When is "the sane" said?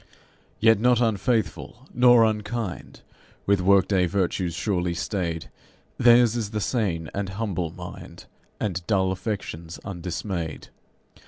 6.49-7.11